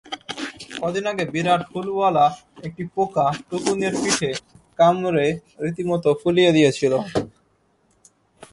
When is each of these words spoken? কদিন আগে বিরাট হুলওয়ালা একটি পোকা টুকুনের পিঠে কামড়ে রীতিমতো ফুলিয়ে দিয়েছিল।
কদিন 0.79 1.05
আগে 1.11 1.25
বিরাট 1.33 1.61
হুলওয়ালা 1.71 2.25
একটি 2.67 2.83
পোকা 2.95 3.25
টুকুনের 3.49 3.93
পিঠে 4.01 4.31
কামড়ে 4.79 5.27
রীতিমতো 5.63 6.09
ফুলিয়ে 6.21 6.51
দিয়েছিল। 6.57 6.93